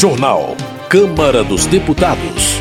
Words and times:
Jornal. 0.00 0.56
Câmara 0.88 1.44
dos 1.44 1.66
Deputados. 1.66 2.54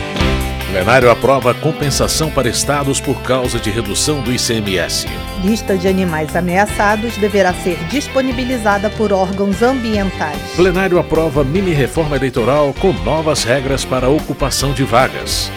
Plenário 0.70 1.10
aprova 1.10 1.54
compensação 1.54 2.30
para 2.30 2.50
estados 2.50 3.00
por 3.00 3.22
causa 3.22 3.58
de 3.58 3.70
redução 3.70 4.22
do 4.22 4.30
ICMS. 4.30 5.08
Lista 5.42 5.78
de 5.78 5.88
animais 5.88 6.36
ameaçados 6.36 7.16
deverá 7.16 7.54
ser 7.54 7.78
disponibilizada 7.86 8.90
por 8.90 9.14
órgãos 9.14 9.62
ambientais. 9.62 10.38
Plenário 10.58 11.00
aprova 11.00 11.46
mini-reforma 11.46 12.18
eleitoral 12.18 12.74
com 12.74 12.92
novas 12.92 13.46
regras 13.46 13.86
para 13.86 14.08
a 14.08 14.10
ocupação 14.10 14.74
de 14.74 14.84
vagas. 14.84 15.50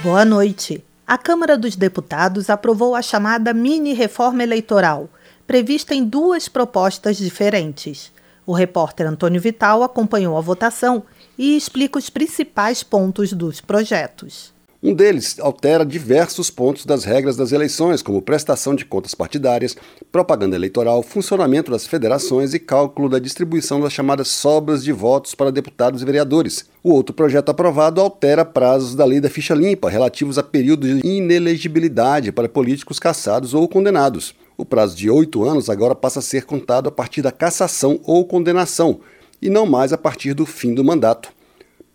Boa 0.00 0.24
noite. 0.24 0.80
A 1.04 1.18
Câmara 1.18 1.58
dos 1.58 1.74
Deputados 1.74 2.48
aprovou 2.48 2.94
a 2.94 3.02
chamada 3.02 3.52
mini-reforma 3.52 4.44
eleitoral, 4.44 5.10
prevista 5.44 5.92
em 5.92 6.04
duas 6.04 6.48
propostas 6.48 7.16
diferentes. 7.16 8.13
O 8.46 8.52
repórter 8.52 9.06
Antônio 9.06 9.40
Vital 9.40 9.82
acompanhou 9.82 10.36
a 10.36 10.40
votação 10.40 11.02
e 11.38 11.56
explica 11.56 11.98
os 11.98 12.10
principais 12.10 12.82
pontos 12.82 13.32
dos 13.32 13.60
projetos. 13.60 14.54
Um 14.86 14.92
deles 14.92 15.40
altera 15.40 15.82
diversos 15.82 16.50
pontos 16.50 16.84
das 16.84 17.04
regras 17.04 17.38
das 17.38 17.52
eleições, 17.52 18.02
como 18.02 18.20
prestação 18.20 18.74
de 18.74 18.84
contas 18.84 19.14
partidárias, 19.14 19.74
propaganda 20.12 20.56
eleitoral, 20.56 21.02
funcionamento 21.02 21.70
das 21.70 21.86
federações 21.86 22.52
e 22.52 22.58
cálculo 22.58 23.08
da 23.08 23.18
distribuição 23.18 23.80
das 23.80 23.94
chamadas 23.94 24.28
sobras 24.28 24.84
de 24.84 24.92
votos 24.92 25.34
para 25.34 25.50
deputados 25.50 26.02
e 26.02 26.04
vereadores. 26.04 26.66
O 26.82 26.92
outro 26.92 27.14
projeto 27.14 27.48
aprovado 27.48 27.98
altera 27.98 28.44
prazos 28.44 28.94
da 28.94 29.06
lei 29.06 29.22
da 29.22 29.30
ficha 29.30 29.54
limpa 29.54 29.88
relativos 29.88 30.36
a 30.36 30.42
períodos 30.42 31.00
de 31.00 31.08
inelegibilidade 31.08 32.30
para 32.30 32.46
políticos 32.46 32.98
caçados 32.98 33.54
ou 33.54 33.66
condenados. 33.66 34.34
O 34.56 34.64
prazo 34.64 34.96
de 34.96 35.10
oito 35.10 35.42
anos 35.42 35.68
agora 35.68 35.94
passa 35.94 36.20
a 36.20 36.22
ser 36.22 36.44
contado 36.44 36.88
a 36.88 36.92
partir 36.92 37.22
da 37.22 37.32
cassação 37.32 37.98
ou 38.04 38.24
condenação, 38.24 39.00
e 39.42 39.50
não 39.50 39.66
mais 39.66 39.92
a 39.92 39.98
partir 39.98 40.32
do 40.32 40.46
fim 40.46 40.72
do 40.72 40.84
mandato. 40.84 41.32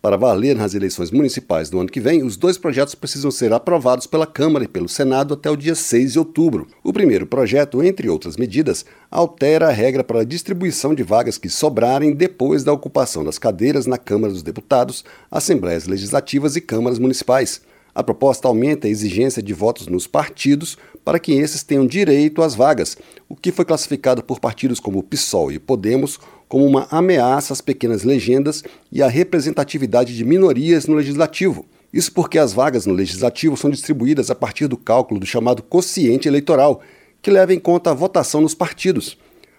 Para 0.02 0.16
valer 0.16 0.56
nas 0.56 0.72
eleições 0.72 1.10
municipais 1.10 1.68
do 1.68 1.78
ano 1.78 1.90
que 1.90 2.00
vem, 2.00 2.22
os 2.22 2.34
dois 2.34 2.56
projetos 2.56 2.94
precisam 2.94 3.30
ser 3.30 3.52
aprovados 3.52 4.06
pela 4.06 4.26
Câmara 4.26 4.64
e 4.64 4.68
pelo 4.68 4.88
Senado 4.88 5.34
até 5.34 5.50
o 5.50 5.56
dia 5.56 5.74
6 5.74 6.14
de 6.14 6.18
outubro. 6.18 6.66
O 6.82 6.90
primeiro 6.90 7.26
projeto, 7.26 7.82
entre 7.82 8.08
outras 8.08 8.38
medidas, 8.38 8.84
altera 9.10 9.68
a 9.68 9.72
regra 9.72 10.02
para 10.02 10.20
a 10.20 10.24
distribuição 10.24 10.94
de 10.94 11.02
vagas 11.02 11.36
que 11.36 11.50
sobrarem 11.50 12.14
depois 12.14 12.64
da 12.64 12.72
ocupação 12.72 13.22
das 13.22 13.38
cadeiras 13.38 13.84
na 13.84 13.98
Câmara 13.98 14.32
dos 14.32 14.42
Deputados, 14.42 15.04
Assembleias 15.30 15.86
Legislativas 15.86 16.56
e 16.56 16.62
Câmaras 16.62 16.98
Municipais. 16.98 17.60
A 17.94 18.02
proposta 18.02 18.46
aumenta 18.46 18.86
a 18.86 18.90
exigência 18.90 19.42
de 19.42 19.52
votos 19.52 19.86
nos 19.86 20.06
partidos 20.06 20.78
para 21.04 21.18
que 21.18 21.32
esses 21.32 21.62
tenham 21.62 21.86
direito 21.86 22.42
às 22.42 22.54
vagas, 22.54 22.96
o 23.28 23.34
que 23.34 23.50
foi 23.50 23.64
classificado 23.64 24.22
por 24.22 24.38
partidos 24.38 24.78
como 24.78 25.02
PSOL 25.02 25.50
e 25.50 25.58
Podemos 25.58 26.18
como 26.48 26.66
uma 26.66 26.88
ameaça 26.90 27.52
às 27.52 27.60
pequenas 27.60 28.02
legendas 28.02 28.64
e 28.90 29.02
à 29.02 29.08
representatividade 29.08 30.16
de 30.16 30.24
minorias 30.24 30.86
no 30.86 30.96
legislativo. 30.96 31.64
Isso 31.92 32.12
porque 32.12 32.38
as 32.38 32.52
vagas 32.52 32.86
no 32.86 32.94
legislativo 32.94 33.56
são 33.56 33.70
distribuídas 33.70 34.30
a 34.30 34.34
partir 34.34 34.68
do 34.68 34.76
cálculo 34.76 35.20
do 35.20 35.26
chamado 35.26 35.62
quociente 35.62 36.28
eleitoral, 36.28 36.80
que 37.22 37.30
leva 37.30 37.54
em 37.54 37.58
conta 37.58 37.90
a 37.90 37.94
votação 37.94 38.40
nos 38.40 38.54
partidos. 38.54 39.16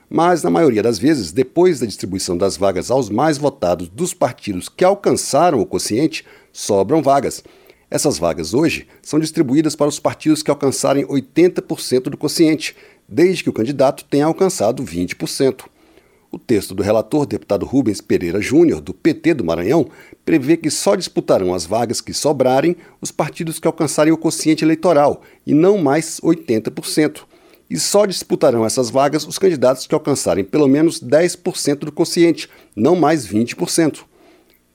Mas, 0.09 0.43
na 0.43 0.49
maioria 0.49 0.83
das 0.83 0.99
vezes, 0.99 1.31
depois 1.31 1.79
da 1.79 1.85
distribuição 1.85 2.37
das 2.37 2.57
vagas 2.57 2.91
aos 2.91 3.09
mais 3.09 3.37
votados 3.37 3.87
dos 3.87 4.13
partidos 4.13 4.67
que 4.67 4.83
alcançaram 4.83 5.61
o 5.61 5.65
quociente, 5.65 6.25
sobram 6.51 7.01
vagas. 7.01 7.41
Essas 7.91 8.17
vagas 8.17 8.53
hoje 8.53 8.87
são 9.01 9.19
distribuídas 9.19 9.75
para 9.75 9.89
os 9.89 9.99
partidos 9.99 10.41
que 10.41 10.49
alcançarem 10.49 11.05
80% 11.05 12.03
do 12.03 12.15
quociente, 12.15 12.73
desde 13.05 13.43
que 13.43 13.49
o 13.49 13.53
candidato 13.53 14.05
tenha 14.05 14.25
alcançado 14.25 14.81
20%. 14.81 15.65
O 16.31 16.39
texto 16.39 16.73
do 16.73 16.81
relator, 16.81 17.25
deputado 17.25 17.65
Rubens 17.65 17.99
Pereira 17.99 18.39
Júnior, 18.39 18.79
do 18.79 18.93
PT 18.93 19.33
do 19.33 19.43
Maranhão, 19.43 19.89
prevê 20.23 20.55
que 20.55 20.71
só 20.71 20.95
disputarão 20.95 21.53
as 21.53 21.65
vagas 21.65 21.99
que 21.99 22.13
sobrarem 22.13 22.77
os 23.01 23.11
partidos 23.11 23.59
que 23.59 23.67
alcançarem 23.67 24.13
o 24.13 24.17
quociente 24.17 24.63
eleitoral, 24.63 25.21
e 25.45 25.53
não 25.53 25.77
mais 25.77 26.21
80%. 26.21 27.23
E 27.69 27.77
só 27.77 28.05
disputarão 28.05 28.65
essas 28.65 28.89
vagas 28.89 29.27
os 29.27 29.37
candidatos 29.37 29.85
que 29.85 29.93
alcançarem 29.93 30.45
pelo 30.45 30.69
menos 30.69 31.03
10% 31.03 31.79
do 31.79 31.91
quociente, 31.91 32.49
não 32.73 32.95
mais 32.95 33.27
20%. 33.27 34.05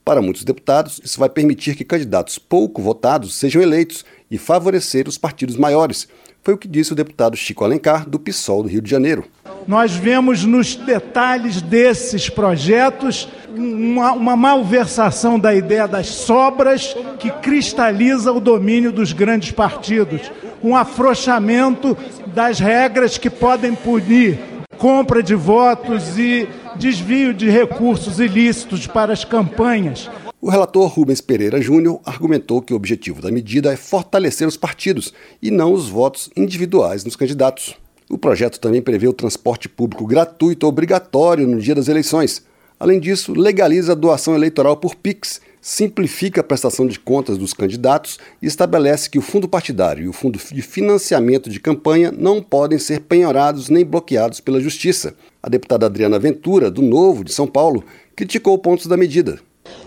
Para 0.07 0.21
muitos 0.21 0.45
deputados, 0.45 1.01
isso 1.03 1.19
vai 1.19 1.27
permitir 1.27 1.75
que 1.75 1.83
candidatos 1.83 2.39
pouco 2.39 2.81
votados 2.81 3.35
sejam 3.35 3.61
eleitos 3.61 4.05
e 4.31 4.37
favorecer 4.37 5.05
os 5.05 5.17
partidos 5.17 5.57
maiores. 5.57 6.07
Foi 6.41 6.53
o 6.53 6.57
que 6.57 6.65
disse 6.65 6.93
o 6.93 6.95
deputado 6.95 7.35
Chico 7.35 7.65
Alencar, 7.65 8.09
do 8.09 8.17
PSOL 8.17 8.63
do 8.63 8.69
Rio 8.69 8.81
de 8.81 8.89
Janeiro. 8.89 9.25
Nós 9.67 9.91
vemos 9.91 10.45
nos 10.45 10.77
detalhes 10.77 11.61
desses 11.61 12.29
projetos 12.29 13.27
uma, 13.53 14.13
uma 14.13 14.37
malversação 14.37 15.37
da 15.37 15.53
ideia 15.53 15.89
das 15.89 16.07
sobras 16.07 16.95
que 17.19 17.29
cristaliza 17.29 18.31
o 18.31 18.39
domínio 18.39 18.93
dos 18.93 19.11
grandes 19.11 19.51
partidos, 19.51 20.31
um 20.63 20.73
afrouxamento 20.73 21.97
das 22.27 22.61
regras 22.61 23.17
que 23.17 23.29
podem 23.29 23.75
punir 23.75 24.39
compra 24.77 25.21
de 25.21 25.35
votos 25.35 26.17
e 26.17 26.47
desvio 26.77 27.33
de 27.33 27.49
recursos 27.49 28.19
ilícitos 28.19 28.85
para 28.87 29.11
as 29.11 29.25
campanhas. 29.25 30.09
O 30.39 30.49
relator 30.49 30.87
Rubens 30.87 31.19
Pereira 31.19 31.59
Júnior 31.59 31.99
argumentou 32.05 32.61
que 32.61 32.71
o 32.71 32.75
objetivo 32.75 33.21
da 33.21 33.31
medida 33.31 33.73
é 33.73 33.75
fortalecer 33.75 34.47
os 34.47 34.55
partidos 34.55 35.13
e 35.41 35.49
não 35.49 35.73
os 35.73 35.89
votos 35.89 36.29
individuais 36.37 37.03
nos 37.03 37.15
candidatos. 37.15 37.75
O 38.09 38.17
projeto 38.17 38.59
também 38.59 38.81
prevê 38.81 39.07
o 39.07 39.13
transporte 39.13 39.67
público 39.67 40.05
gratuito 40.05 40.67
obrigatório 40.67 41.47
no 41.47 41.59
dia 41.59 41.75
das 41.75 41.87
eleições. 41.87 42.45
Além 42.79 42.99
disso, 42.99 43.33
legaliza 43.33 43.93
a 43.93 43.95
doação 43.95 44.35
eleitoral 44.35 44.77
por 44.77 44.95
PIX 44.95 45.41
simplifica 45.67 46.39
a 46.39 46.43
prestação 46.45 46.87
de 46.87 46.97
contas 46.97 47.37
dos 47.37 47.53
candidatos 47.53 48.17
e 48.41 48.47
estabelece 48.47 49.09
que 49.09 49.19
o 49.19 49.21
fundo 49.21 49.49
partidário 49.49 50.05
e 50.05 50.07
o 50.07 50.13
fundo 50.13 50.39
de 50.39 50.61
financiamento 50.61 51.49
de 51.49 51.59
campanha 51.59 52.09
não 52.09 52.41
podem 52.41 52.79
ser 52.79 53.01
penhorados 53.01 53.67
nem 53.67 53.83
bloqueados 53.83 54.39
pela 54.39 54.61
Justiça. 54.61 55.13
A 55.43 55.49
deputada 55.49 55.85
Adriana 55.85 56.17
Ventura, 56.17 56.71
do 56.71 56.81
Novo 56.81 57.21
de 57.21 57.33
São 57.33 57.45
Paulo, 57.45 57.83
criticou 58.15 58.57
pontos 58.57 58.87
da 58.87 58.95
medida. 58.95 59.41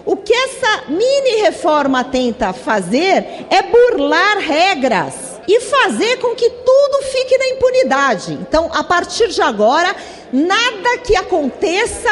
O 0.05 0.19
que 0.19 0.35
essa 0.35 0.91
mini 0.91 1.41
reforma 1.45 2.05
tenta 2.05 2.53
fazer 2.53 3.47
é 3.49 3.63
burlar 3.63 4.37
regras 4.37 5.15
e 5.49 5.61
fazer 5.61 6.19
com 6.19 6.35
que 6.35 6.51
tudo 6.51 7.03
fique 7.05 7.39
na 7.39 7.49
impunidade. 7.49 8.35
Então, 8.35 8.71
a 8.75 8.85
partir 8.85 9.29
de 9.29 9.41
agora, 9.41 9.97
nada 10.31 10.99
que 11.03 11.17
aconteça 11.17 12.11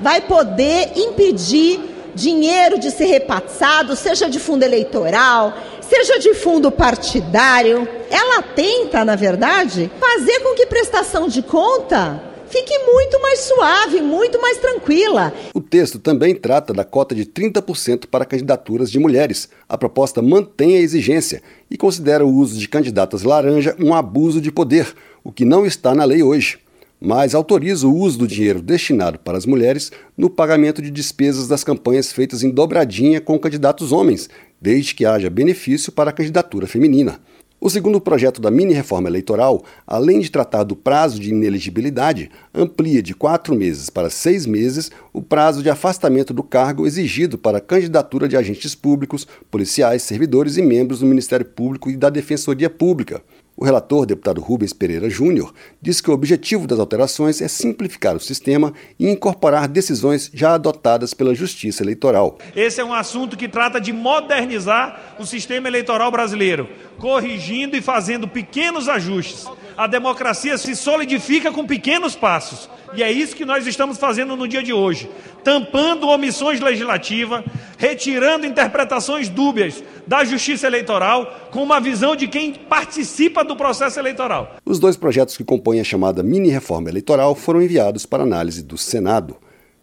vai 0.00 0.20
poder 0.20 0.92
impedir 0.94 1.97
dinheiro 2.18 2.78
de 2.78 2.90
ser 2.90 3.06
repassado, 3.06 3.94
seja 3.94 4.28
de 4.28 4.40
fundo 4.40 4.64
eleitoral, 4.64 5.54
seja 5.80 6.18
de 6.18 6.34
fundo 6.34 6.70
partidário. 6.70 7.88
Ela 8.10 8.42
tenta, 8.42 9.04
na 9.04 9.14
verdade, 9.14 9.90
fazer 9.98 10.40
com 10.40 10.54
que 10.54 10.66
prestação 10.66 11.28
de 11.28 11.42
conta 11.42 12.22
fique 12.50 12.78
muito 12.78 13.20
mais 13.20 13.40
suave, 13.40 14.00
muito 14.00 14.40
mais 14.40 14.56
tranquila. 14.56 15.32
O 15.54 15.60
texto 15.60 15.98
também 15.98 16.34
trata 16.34 16.72
da 16.72 16.82
cota 16.82 17.14
de 17.14 17.24
30% 17.26 18.06
para 18.06 18.24
candidaturas 18.24 18.90
de 18.90 18.98
mulheres. 18.98 19.48
A 19.68 19.76
proposta 19.76 20.22
mantém 20.22 20.76
a 20.76 20.80
exigência 20.80 21.42
e 21.70 21.76
considera 21.76 22.24
o 22.24 22.34
uso 22.34 22.58
de 22.58 22.66
candidatas 22.66 23.22
laranja 23.22 23.76
um 23.78 23.94
abuso 23.94 24.40
de 24.40 24.50
poder, 24.50 24.94
o 25.22 25.30
que 25.30 25.44
não 25.44 25.66
está 25.66 25.94
na 25.94 26.04
lei 26.04 26.22
hoje 26.22 26.58
mas 27.00 27.34
autoriza 27.34 27.86
o 27.86 27.94
uso 27.94 28.18
do 28.18 28.26
dinheiro 28.26 28.60
destinado 28.60 29.18
para 29.18 29.38
as 29.38 29.46
mulheres 29.46 29.92
no 30.16 30.28
pagamento 30.28 30.82
de 30.82 30.90
despesas 30.90 31.46
das 31.46 31.62
campanhas 31.62 32.12
feitas 32.12 32.42
em 32.42 32.50
dobradinha 32.50 33.20
com 33.20 33.38
candidatos 33.38 33.92
homens, 33.92 34.28
desde 34.60 34.94
que 34.94 35.04
haja 35.04 35.30
benefício 35.30 35.92
para 35.92 36.10
a 36.10 36.12
candidatura 36.12 36.66
feminina. 36.66 37.20
O 37.60 37.68
segundo 37.68 38.00
projeto 38.00 38.40
da 38.40 38.52
mini-reforma 38.52 39.08
eleitoral, 39.08 39.64
além 39.84 40.20
de 40.20 40.30
tratar 40.30 40.62
do 40.62 40.76
prazo 40.76 41.18
de 41.18 41.30
inelegibilidade, 41.30 42.30
amplia 42.54 43.02
de 43.02 43.14
quatro 43.14 43.56
meses 43.56 43.90
para 43.90 44.10
seis 44.10 44.46
meses 44.46 44.92
o 45.12 45.20
prazo 45.20 45.60
de 45.60 45.68
afastamento 45.68 46.32
do 46.32 46.44
cargo 46.44 46.86
exigido 46.86 47.36
para 47.36 47.58
a 47.58 47.60
candidatura 47.60 48.28
de 48.28 48.36
agentes 48.36 48.76
públicos, 48.76 49.26
policiais, 49.50 50.02
servidores 50.02 50.56
e 50.56 50.62
membros 50.62 51.00
do 51.00 51.06
Ministério 51.06 51.46
Público 51.46 51.90
e 51.90 51.96
da 51.96 52.08
Defensoria 52.10 52.70
Pública. 52.70 53.20
O 53.60 53.64
relator, 53.64 54.06
deputado 54.06 54.40
Rubens 54.40 54.72
Pereira 54.72 55.10
Júnior, 55.10 55.52
disse 55.82 56.00
que 56.00 56.08
o 56.08 56.14
objetivo 56.14 56.64
das 56.64 56.78
alterações 56.78 57.42
é 57.42 57.48
simplificar 57.48 58.14
o 58.14 58.20
sistema 58.20 58.72
e 58.96 59.10
incorporar 59.10 59.66
decisões 59.66 60.30
já 60.32 60.54
adotadas 60.54 61.12
pela 61.12 61.34
Justiça 61.34 61.82
Eleitoral. 61.82 62.38
Esse 62.54 62.80
é 62.80 62.84
um 62.84 62.94
assunto 62.94 63.36
que 63.36 63.48
trata 63.48 63.80
de 63.80 63.92
modernizar 63.92 65.16
o 65.18 65.26
sistema 65.26 65.66
eleitoral 65.66 66.08
brasileiro, 66.12 66.68
corrigindo 66.98 67.76
e 67.76 67.82
fazendo 67.82 68.28
pequenos 68.28 68.88
ajustes. 68.88 69.44
A 69.78 69.86
democracia 69.86 70.58
se 70.58 70.74
solidifica 70.74 71.52
com 71.52 71.64
pequenos 71.64 72.16
passos. 72.16 72.68
E 72.94 73.00
é 73.00 73.12
isso 73.12 73.36
que 73.36 73.44
nós 73.44 73.64
estamos 73.64 73.96
fazendo 73.96 74.34
no 74.34 74.48
dia 74.48 74.60
de 74.60 74.72
hoje, 74.72 75.08
tampando 75.44 76.08
omissões 76.08 76.58
legislativas, 76.58 77.44
retirando 77.76 78.44
interpretações 78.44 79.28
dúbias 79.28 79.84
da 80.04 80.24
Justiça 80.24 80.66
Eleitoral, 80.66 81.48
com 81.52 81.62
uma 81.62 81.78
visão 81.78 82.16
de 82.16 82.26
quem 82.26 82.52
participa 82.54 83.44
do 83.44 83.54
processo 83.54 84.00
eleitoral. 84.00 84.56
Os 84.66 84.80
dois 84.80 84.96
projetos 84.96 85.36
que 85.36 85.44
compõem 85.44 85.78
a 85.78 85.84
chamada 85.84 86.24
mini 86.24 86.48
reforma 86.48 86.88
eleitoral 86.88 87.36
foram 87.36 87.62
enviados 87.62 88.04
para 88.04 88.24
análise 88.24 88.64
do 88.64 88.76
Senado. 88.76 89.36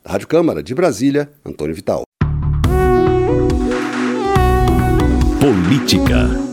Da 0.04 0.12
Rádio 0.12 0.28
Câmara 0.28 0.62
de 0.62 0.76
Brasília, 0.76 1.32
Antônio 1.46 1.74
Vital. 1.74 2.04
Política. 5.40 6.45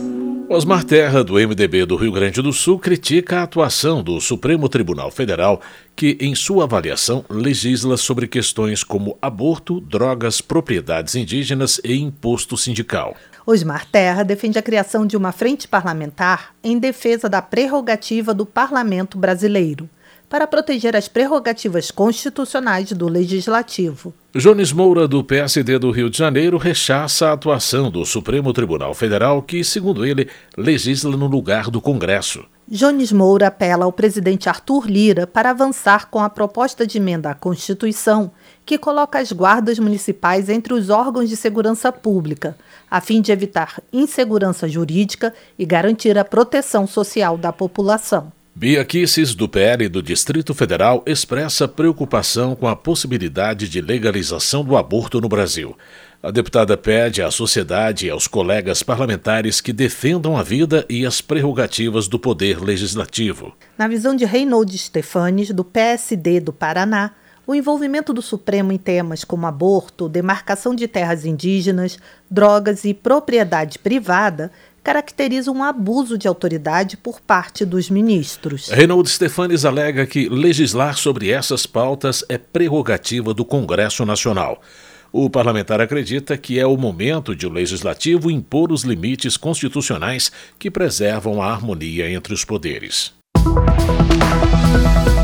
Osmar 0.49 0.83
Terra, 0.83 1.23
do 1.23 1.35
MDB 1.35 1.85
do 1.85 1.95
Rio 1.95 2.11
Grande 2.11 2.41
do 2.41 2.51
Sul, 2.51 2.77
critica 2.77 3.39
a 3.39 3.43
atuação 3.43 4.03
do 4.03 4.19
Supremo 4.19 4.67
Tribunal 4.67 5.09
Federal, 5.09 5.61
que, 5.95 6.17
em 6.19 6.35
sua 6.35 6.65
avaliação, 6.65 7.25
legisla 7.29 7.97
sobre 7.97 8.27
questões 8.27 8.83
como 8.83 9.17
aborto, 9.21 9.79
drogas, 9.79 10.41
propriedades 10.41 11.15
indígenas 11.15 11.79
e 11.83 11.95
imposto 11.95 12.57
sindical. 12.57 13.15
Osmar 13.45 13.85
Terra 13.85 14.23
defende 14.23 14.59
a 14.59 14.61
criação 14.61 15.07
de 15.07 15.17
uma 15.17 15.31
frente 15.31 15.67
parlamentar 15.67 16.53
em 16.63 16.77
defesa 16.77 17.27
da 17.27 17.41
prerrogativa 17.41 18.33
do 18.33 18.45
parlamento 18.45 19.17
brasileiro 19.17 19.89
para 20.33 20.47
proteger 20.47 20.95
as 20.95 21.07
prerrogativas 21.07 21.91
constitucionais 21.91 22.91
do 22.91 23.07
Legislativo. 23.07 24.11
Jones 24.33 24.73
Moura, 24.73 25.07
do 25.07 25.23
PSD 25.23 25.77
do 25.77 25.91
Rio 25.91 26.09
de 26.09 26.17
Janeiro, 26.17 26.57
rechaça 26.57 27.27
a 27.27 27.33
atuação 27.33 27.91
do 27.91 28.03
Supremo 28.03 28.51
Tribunal 28.51 28.95
Federal, 28.95 29.43
que, 29.43 29.63
segundo 29.63 30.03
ele, 30.03 30.27
legisla 30.57 31.15
no 31.15 31.27
lugar 31.27 31.69
do 31.69 31.79
Congresso. 31.79 32.43
Jones 32.67 33.11
Moura 33.11 33.45
apela 33.45 33.85
ao 33.85 33.93
presidente 33.93 34.49
Arthur 34.49 34.87
Lira 34.87 35.27
para 35.27 35.51
avançar 35.51 36.09
com 36.09 36.17
a 36.17 36.31
proposta 36.31 36.87
de 36.87 36.97
emenda 36.97 37.29
à 37.29 37.35
Constituição 37.35 38.31
que 38.65 38.79
coloca 38.79 39.19
as 39.19 39.31
guardas 39.31 39.77
municipais 39.77 40.49
entre 40.49 40.73
os 40.73 40.89
órgãos 40.89 41.29
de 41.29 41.35
segurança 41.35 41.91
pública, 41.91 42.57
a 42.89 42.99
fim 42.99 43.21
de 43.21 43.31
evitar 43.31 43.79
insegurança 43.93 44.67
jurídica 44.67 45.31
e 45.59 45.63
garantir 45.63 46.17
a 46.17 46.25
proteção 46.25 46.87
social 46.87 47.37
da 47.37 47.53
população. 47.53 48.31
Bia 48.55 48.85
Kisses, 48.85 49.33
do 49.33 49.49
PL 49.49 49.89
do 49.89 49.99
Distrito 49.99 50.53
Federal, 50.53 51.01
expressa 51.07 51.67
preocupação 51.67 52.55
com 52.55 52.67
a 52.67 52.75
possibilidade 52.75 53.67
de 53.67 53.81
legalização 53.81 54.63
do 54.63 54.77
aborto 54.77 55.19
no 55.19 55.27
Brasil. 55.27 55.75
A 56.21 56.29
deputada 56.29 56.77
pede 56.77 57.23
à 57.23 57.31
sociedade 57.31 58.05
e 58.05 58.11
aos 58.11 58.27
colegas 58.27 58.83
parlamentares 58.83 59.59
que 59.59 59.73
defendam 59.73 60.37
a 60.37 60.43
vida 60.43 60.85
e 60.87 61.03
as 61.03 61.19
prerrogativas 61.19 62.07
do 62.07 62.19
poder 62.19 62.61
legislativo. 62.61 63.55
Na 63.75 63.87
visão 63.87 64.15
de 64.15 64.23
Reynold 64.23 64.77
Stefanes, 64.77 65.49
do 65.49 65.63
PSD 65.63 66.39
do 66.39 66.53
Paraná, 66.53 67.11
o 67.47 67.55
envolvimento 67.55 68.13
do 68.13 68.21
Supremo 68.21 68.71
em 68.71 68.77
temas 68.77 69.23
como 69.23 69.47
aborto, 69.47 70.07
demarcação 70.07 70.75
de 70.75 70.87
terras 70.87 71.25
indígenas, 71.25 71.97
drogas 72.29 72.85
e 72.85 72.93
propriedade 72.93 73.79
privada 73.79 74.51
caracteriza 74.83 75.51
um 75.51 75.63
abuso 75.63 76.17
de 76.17 76.27
autoridade 76.27 76.97
por 76.97 77.21
parte 77.21 77.63
dos 77.63 77.89
ministros. 77.89 78.67
Reinaldo 78.67 79.07
Stefanes 79.07 79.63
alega 79.63 80.05
que 80.05 80.27
legislar 80.27 80.97
sobre 80.97 81.31
essas 81.31 81.65
pautas 81.65 82.25
é 82.27 82.37
prerrogativa 82.37 83.33
do 83.33 83.45
Congresso 83.45 84.05
Nacional. 84.05 84.61
O 85.11 85.29
parlamentar 85.29 85.79
acredita 85.79 86.35
que 86.35 86.59
é 86.59 86.65
o 86.65 86.75
momento 86.75 87.35
de 87.35 87.45
o 87.45 87.49
legislativo 87.49 88.31
impor 88.31 88.71
os 88.71 88.83
limites 88.83 89.37
constitucionais 89.37 90.31
que 90.57 90.71
preservam 90.71 91.41
a 91.41 91.51
harmonia 91.51 92.09
entre 92.09 92.33
os 92.33 92.43
poderes. 92.43 93.13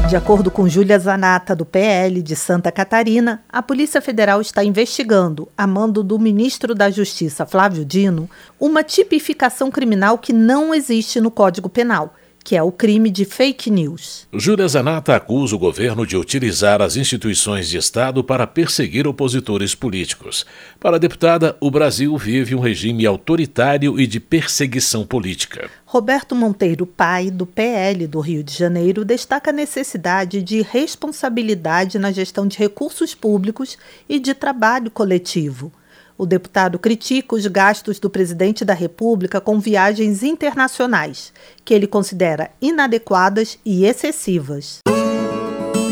De 0.09 0.15
acordo 0.15 0.49
com 0.49 0.67
Júlia 0.67 0.97
Zanata, 0.97 1.55
do 1.55 1.63
PL 1.63 2.23
de 2.23 2.35
Santa 2.35 2.71
Catarina, 2.71 3.43
a 3.47 3.61
Polícia 3.61 4.01
Federal 4.01 4.41
está 4.41 4.63
investigando, 4.63 5.47
a 5.55 5.67
mando 5.67 6.03
do 6.03 6.17
ministro 6.17 6.73
da 6.73 6.89
Justiça, 6.89 7.45
Flávio 7.45 7.85
Dino, 7.85 8.27
uma 8.59 8.81
tipificação 8.81 9.69
criminal 9.69 10.17
que 10.17 10.33
não 10.33 10.73
existe 10.73 11.21
no 11.21 11.29
Código 11.29 11.69
Penal 11.69 12.15
que 12.43 12.55
é 12.55 12.63
o 12.63 12.71
crime 12.71 13.09
de 13.09 13.25
fake 13.25 13.69
news. 13.69 14.27
Júlia 14.33 14.67
Zanata 14.67 15.15
acusa 15.15 15.55
o 15.55 15.59
governo 15.59 16.05
de 16.05 16.17
utilizar 16.17 16.81
as 16.81 16.95
instituições 16.95 17.69
de 17.69 17.77
Estado 17.77 18.23
para 18.23 18.47
perseguir 18.47 19.07
opositores 19.07 19.75
políticos. 19.75 20.45
Para 20.79 20.95
a 20.95 20.99
deputada, 20.99 21.55
o 21.59 21.69
Brasil 21.69 22.17
vive 22.17 22.55
um 22.55 22.59
regime 22.59 23.05
autoritário 23.05 23.99
e 23.99 24.07
de 24.07 24.19
perseguição 24.19 25.05
política. 25.05 25.69
Roberto 25.85 26.35
Monteiro 26.35 26.85
Pai, 26.85 27.31
do 27.31 27.45
PL 27.45 28.07
do 28.07 28.19
Rio 28.19 28.43
de 28.43 28.55
Janeiro, 28.55 29.03
destaca 29.03 29.51
a 29.51 29.53
necessidade 29.53 30.41
de 30.41 30.61
responsabilidade 30.61 31.97
na 31.97 32.11
gestão 32.11 32.47
de 32.47 32.57
recursos 32.57 33.15
públicos 33.15 33.77
e 34.07 34.19
de 34.19 34.33
trabalho 34.33 34.91
coletivo. 34.91 35.71
O 36.19 36.25
deputado 36.25 36.77
critica 36.77 37.33
os 37.33 37.47
gastos 37.47 37.97
do 37.97 38.09
presidente 38.09 38.65
da 38.65 38.73
República 38.73 39.39
com 39.39 39.57
viagens 39.57 40.21
internacionais, 40.21 41.31
que 41.63 41.73
ele 41.73 41.87
considera 41.87 42.51
inadequadas 42.61 43.57
e 43.65 43.85
excessivas. 43.85 44.79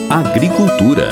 Agricultura. 0.10 1.08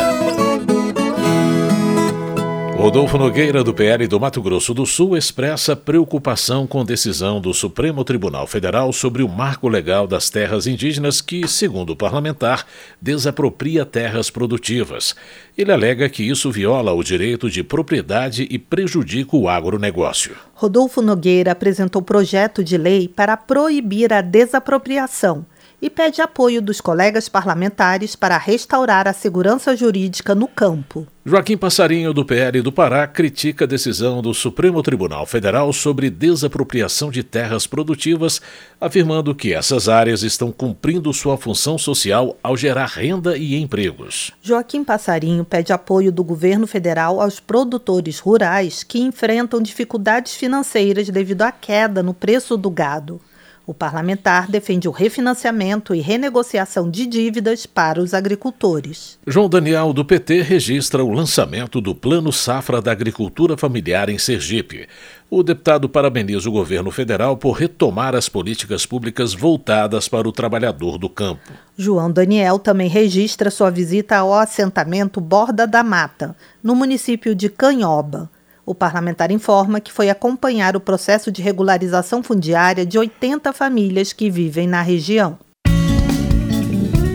Rodolfo 2.86 3.18
Nogueira, 3.18 3.64
do 3.64 3.74
PL 3.74 4.06
do 4.08 4.20
Mato 4.20 4.40
Grosso 4.44 4.72
do 4.72 4.86
Sul, 4.86 5.18
expressa 5.18 5.76
preocupação 5.76 6.68
com 6.68 6.86
decisão 6.86 7.42
do 7.42 7.52
Supremo 7.52 8.04
Tribunal 8.04 8.46
Federal 8.46 8.94
sobre 8.94 9.24
o 9.24 9.28
marco 9.28 9.68
legal 9.68 10.06
das 10.06 10.30
terras 10.30 10.68
indígenas 10.68 11.20
que, 11.20 11.48
segundo 11.48 11.94
o 11.94 11.96
parlamentar, 11.96 12.64
desapropria 13.02 13.88
terras 13.88 14.30
produtivas. 14.30 15.16
Ele 15.58 15.72
alega 15.72 16.08
que 16.08 16.22
isso 16.22 16.52
viola 16.52 16.94
o 16.94 17.04
direito 17.04 17.50
de 17.50 17.64
propriedade 17.64 18.48
e 18.52 18.60
prejudica 18.60 19.36
o 19.36 19.50
agronegócio. 19.50 20.36
Rodolfo 20.54 21.02
Nogueira 21.02 21.54
apresentou 21.54 22.04
projeto 22.04 22.64
de 22.64 22.78
lei 22.78 23.08
para 23.08 23.36
proibir 23.36 24.14
a 24.14 24.22
desapropriação 24.22 25.44
e 25.86 25.90
pede 25.90 26.20
apoio 26.20 26.64
dos 26.64 26.82
colegas 26.82 27.30
parlamentares 27.30 28.16
para 28.16 28.40
restaurar 28.40 29.08
a 29.08 29.14
segurança 29.14 29.78
jurídica 29.78 30.34
no 30.34 30.48
campo. 30.48 31.06
Joaquim 31.24 31.56
Passarinho, 31.56 32.12
do 32.12 32.26
PL 32.26 32.60
do 32.64 32.72
Pará, 32.72 33.06
critica 33.06 33.66
a 33.66 33.68
decisão 33.68 34.20
do 34.20 34.34
Supremo 34.34 34.82
Tribunal 34.82 35.28
Federal 35.28 35.72
sobre 35.72 36.10
desapropriação 36.10 37.12
de 37.12 37.22
terras 37.22 37.68
produtivas, 37.68 38.42
afirmando 38.82 39.36
que 39.36 39.54
essas 39.54 39.88
áreas 39.88 40.24
estão 40.24 40.52
cumprindo 40.52 41.14
sua 41.14 41.38
função 41.38 41.78
social 41.78 42.36
ao 42.42 42.58
gerar 42.58 42.88
renda 42.88 43.38
e 43.38 43.56
empregos. 43.56 44.32
Joaquim 44.42 44.84
Passarinho 44.84 45.46
pede 45.46 45.72
apoio 45.72 46.12
do 46.12 46.24
governo 46.24 46.66
federal 46.66 47.22
aos 47.22 47.40
produtores 47.40 48.18
rurais 48.18 48.82
que 48.82 48.98
enfrentam 48.98 49.62
dificuldades 49.62 50.34
financeiras 50.34 51.10
devido 51.10 51.44
à 51.44 51.52
queda 51.52 52.02
no 52.02 52.14
preço 52.16 52.58
do 52.58 52.72
gado. 52.72 53.22
O 53.68 53.74
parlamentar 53.74 54.48
defende 54.48 54.88
o 54.88 54.92
refinanciamento 54.92 55.96
e 55.96 56.00
renegociação 56.00 56.90
de 56.90 57.08
dívidas 57.08 57.66
para 57.66 58.00
os 58.00 58.14
agricultores. 58.14 59.18
João 59.26 59.50
Daniel, 59.50 59.92
do 59.92 60.06
PT, 60.06 60.44
registra 60.44 61.04
o 61.04 61.12
lançamento 61.12 61.82
do 61.82 61.96
Plano 61.96 62.32
Safra 62.32 62.80
da 62.80 62.92
Agricultura 62.92 63.58
Familiar 63.58 64.08
em 64.08 64.20
Sergipe. 64.20 64.88
O 65.32 65.42
deputado 65.42 65.90
parabeniza 65.90 66.48
o 66.48 66.52
governo 66.52 66.92
federal 66.92 67.36
por 67.36 67.54
retomar 67.54 68.14
as 68.14 68.30
políticas 68.30 68.86
públicas 68.86 69.34
voltadas 69.34 70.08
para 70.08 70.30
o 70.30 70.32
trabalhador 70.32 71.00
do 71.00 71.10
campo. 71.10 71.52
João 71.76 72.12
Daniel 72.12 72.60
também 72.60 72.88
registra 72.88 73.50
sua 73.50 73.72
visita 73.72 74.18
ao 74.18 74.32
assentamento 74.32 75.20
Borda 75.20 75.66
da 75.66 75.84
Mata, 75.84 76.36
no 76.62 76.76
município 76.76 77.34
de 77.34 77.50
Canhoba. 77.50 78.30
O 78.66 78.74
parlamentar 78.74 79.30
informa 79.30 79.80
que 79.80 79.92
foi 79.92 80.10
acompanhar 80.10 80.76
o 80.76 80.80
processo 80.80 81.32
de 81.32 81.42
regularização 81.42 82.24
fundiária 82.24 82.84
de 82.84 82.98
80 82.98 83.54
famílias 83.54 84.12
que 84.12 84.30
vivem 84.30 84.68
na 84.68 84.82
região. 84.82 85.38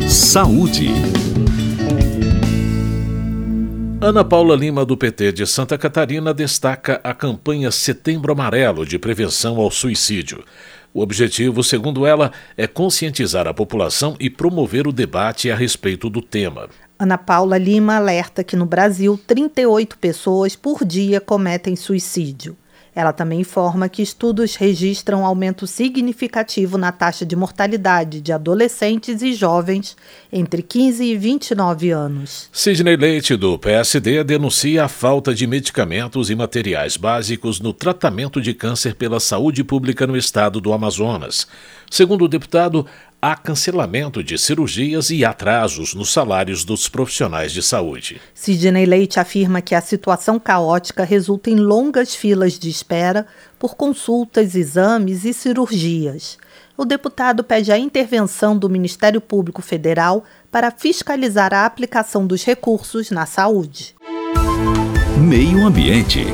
Saúde. 0.08 0.88
Ana 4.00 4.24
Paula 4.24 4.56
Lima, 4.56 4.84
do 4.84 4.96
PT 4.96 5.32
de 5.32 5.46
Santa 5.46 5.76
Catarina, 5.76 6.32
destaca 6.32 7.00
a 7.02 7.12
campanha 7.12 7.70
Setembro 7.70 8.32
Amarelo 8.32 8.86
de 8.86 8.98
prevenção 8.98 9.58
ao 9.58 9.70
suicídio. 9.70 10.44
O 10.94 11.02
objetivo, 11.02 11.62
segundo 11.62 12.06
ela, 12.06 12.32
é 12.56 12.66
conscientizar 12.66 13.46
a 13.46 13.54
população 13.54 14.16
e 14.18 14.30
promover 14.30 14.86
o 14.86 14.92
debate 14.92 15.50
a 15.50 15.56
respeito 15.56 16.08
do 16.08 16.22
tema. 16.22 16.68
Ana 17.00 17.16
Paula 17.16 17.56
Lima 17.56 17.96
alerta 17.96 18.44
que 18.44 18.54
no 18.54 18.66
Brasil 18.66 19.18
38 19.26 19.96
pessoas 19.96 20.54
por 20.54 20.84
dia 20.84 21.18
cometem 21.18 21.74
suicídio. 21.74 22.54
Ela 22.94 23.10
também 23.10 23.40
informa 23.40 23.88
que 23.88 24.02
estudos 24.02 24.56
registram 24.56 25.24
aumento 25.24 25.66
significativo 25.66 26.76
na 26.76 26.92
taxa 26.92 27.24
de 27.24 27.34
mortalidade 27.34 28.20
de 28.20 28.32
adolescentes 28.32 29.22
e 29.22 29.32
jovens 29.32 29.96
entre 30.30 30.60
15 30.60 31.02
e 31.02 31.16
29 31.16 31.90
anos. 31.90 32.50
Sidney 32.52 32.96
Leite, 32.96 33.34
do 33.34 33.58
PSD, 33.58 34.22
denuncia 34.22 34.84
a 34.84 34.88
falta 34.88 35.32
de 35.32 35.46
medicamentos 35.46 36.28
e 36.28 36.34
materiais 36.34 36.98
básicos 36.98 37.60
no 37.60 37.72
tratamento 37.72 38.42
de 38.42 38.52
câncer 38.52 38.94
pela 38.94 39.20
saúde 39.20 39.64
pública 39.64 40.06
no 40.06 40.16
estado 40.16 40.60
do 40.60 40.72
Amazonas. 40.72 41.46
Segundo 41.90 42.26
o 42.26 42.28
deputado, 42.28 42.86
há 43.20 43.36
cancelamento 43.36 44.24
de 44.24 44.38
cirurgias 44.38 45.10
e 45.10 45.24
atrasos 45.24 45.94
nos 45.94 46.12
salários 46.12 46.64
dos 46.64 46.88
profissionais 46.88 47.52
de 47.52 47.62
saúde. 47.62 48.20
Sidney 48.34 48.86
Leite 48.86 49.20
afirma 49.20 49.60
que 49.60 49.74
a 49.74 49.80
situação 49.80 50.38
caótica 50.38 51.04
resulta 51.04 51.50
em 51.50 51.56
longas 51.56 52.14
filas 52.14 52.58
de 52.58 52.70
espera 52.70 53.26
por 53.58 53.74
consultas, 53.74 54.54
exames 54.54 55.24
e 55.24 55.34
cirurgias. 55.34 56.38
O 56.76 56.84
deputado 56.84 57.44
pede 57.44 57.70
a 57.70 57.78
intervenção 57.78 58.56
do 58.56 58.70
Ministério 58.70 59.20
Público 59.20 59.60
Federal 59.60 60.24
para 60.50 60.70
fiscalizar 60.70 61.52
a 61.52 61.66
aplicação 61.66 62.26
dos 62.26 62.42
recursos 62.42 63.10
na 63.10 63.26
saúde. 63.26 63.94
Meio 65.18 65.66
Ambiente. 65.66 66.24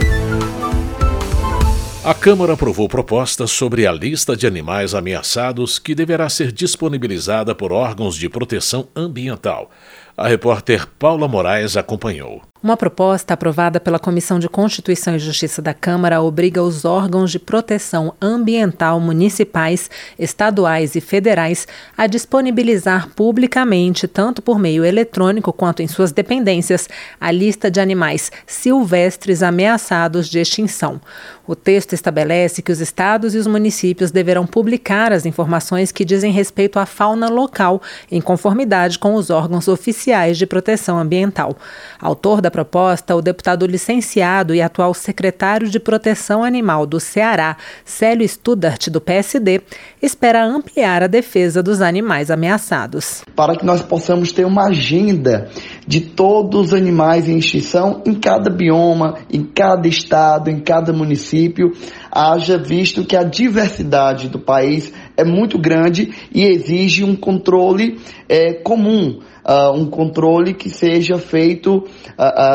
A 2.07 2.15
Câmara 2.15 2.53
aprovou 2.53 2.89
propostas 2.89 3.51
sobre 3.51 3.85
a 3.85 3.91
lista 3.91 4.37
de 4.37 4.47
animais 4.47 4.95
ameaçados 4.95 5.77
que 5.77 5.93
deverá 5.93 6.29
ser 6.29 6.53
disponibilizada 6.53 7.53
por 7.53 7.73
órgãos 7.73 8.15
de 8.15 8.29
proteção 8.29 8.87
ambiental. 8.95 9.73
A 10.19 10.29
repórter 10.29 10.87
Paula 10.99 11.29
Moraes 11.29 11.77
acompanhou. 11.77 12.41
Uma 12.63 12.75
proposta 12.77 13.35
aprovada 13.35 13.79
pela 13.79 13.99
Comissão 13.99 14.39
de 14.39 14.49
Constituição 14.49 15.15
e 15.15 15.19
Justiça 15.19 15.61
da 15.61 15.75
Câmara 15.75 16.23
obriga 16.23 16.63
os 16.63 16.87
órgãos 16.87 17.31
de 17.31 17.39
proteção 17.39 18.15
ambiental 18.21 18.99
municipais, 18.99 19.91
estaduais 20.19 20.97
e 20.97 21.01
federais 21.03 21.69
a 21.97 22.07
disponibilizar 22.07 23.11
publicamente, 23.15 24.09
tanto 24.09 24.41
por 24.41 24.59
meio 24.59 24.87
eletrônico 24.87 25.53
quanto 25.53 25.83
em 25.83 25.87
suas 25.87 26.13
dependências, 26.13 26.89
a 27.21 27.31
lista 27.31 27.71
de 27.71 27.79
animais 27.79 28.33
silvestres 28.47 29.43
ameaçados 29.43 30.29
de 30.29 30.41
extinção. 30.41 30.99
O 31.47 31.55
texto 31.55 31.93
estabelece 31.93 32.63
que 32.63 32.73
os 32.73 32.81
estados 32.81 33.35
e 33.35 33.39
os 33.39 33.47
municípios 33.47 34.11
deverão 34.11 34.47
publicar 34.47 35.13
as 35.13 35.27
informações 35.27 35.93
que 35.93 36.05
dizem 36.05 36.33
respeito 36.33 36.79
à 36.79 36.87
fauna 36.87 37.29
local, 37.29 37.81
em 38.11 38.21
conformidade 38.21 38.99
com 38.99 39.15
os 39.15 39.31
órgãos 39.31 39.69
oficiais 39.69 40.06
de 40.37 40.47
proteção 40.47 40.99
ambiental. 40.99 41.57
Autor 42.01 42.41
da 42.41 42.51
proposta, 42.51 43.17
o 43.17 43.21
deputado 43.21 43.67
licenciado 43.67 44.55
e 44.55 44.63
atual 44.63 44.95
secretário 44.95 45.69
de 45.69 45.81
Proteção 45.81 46.45
Animal 46.45 46.87
do 46.87 47.01
Ceará, 47.01 47.57
Célio 47.85 48.27
Studart, 48.29 48.89
do 48.89 49.01
PSD, 49.01 49.63
espera 50.07 50.47
ampliar 50.47 51.03
a 51.03 51.07
defesa 51.07 51.63
dos 51.63 51.83
animais 51.83 52.31
ameaçados. 52.31 53.23
Para 53.35 53.57
que 53.57 53.67
nós 53.67 53.83
possamos 53.83 54.33
ter 54.33 54.47
uma 54.47 54.69
agenda 54.69 55.49
de 55.87 56.01
todos 56.01 56.69
os 56.69 56.75
animais 56.75 57.29
em 57.29 57.39
extinção 57.39 58.03
em 58.07 58.15
cada 58.15 58.49
bioma, 58.49 59.19
em 59.31 59.45
cada 59.45 59.89
estado, 59.89 60.49
em 60.49 60.61
cada 60.61 60.93
município, 60.93 61.73
haja 62.11 62.57
visto 62.57 63.05
que 63.05 63.17
a 63.17 63.25
diversidade 63.25 64.29
do 64.29 64.39
país 64.39 64.93
é 65.17 65.25
muito 65.25 65.59
grande 65.59 66.15
e 66.33 66.45
exige 66.45 67.05
um 67.05 67.17
controle 67.17 67.99
é, 68.29 68.55
comum 68.55 69.19
uh, 69.47 69.73
um 69.73 69.87
controle 69.87 70.53
que 70.53 70.69
seja 70.69 71.19
feito 71.19 71.77
uh, 71.77 71.83